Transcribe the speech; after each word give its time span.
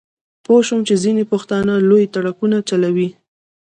پوی 0.43 0.61
شوم 0.67 0.81
چې 0.87 0.93
ځینې 1.03 1.23
پښتانه 1.31 1.73
لوی 1.89 2.03
ټرکونه 2.13 2.57
چلوي. 2.69 3.09